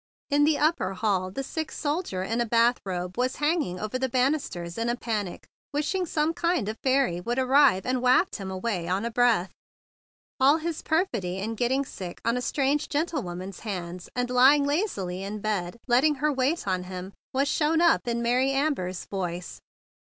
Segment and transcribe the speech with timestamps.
[0.31, 4.49] In the upper hall the sick soldier in a bathrobe was hanging over the banis¬
[4.49, 9.05] ters in a panic, wishing some kind fairy would arrive and waft him away on
[9.05, 9.51] a breath.
[10.39, 14.41] All his perfidy in getting sick on a strange gentlewoman's hands and THE BIG BLUE
[14.41, 18.23] SOLDIER 93 lying lazily in bed, letting her wait on him, was shown up in
[18.23, 19.59] Mary Amber's voice.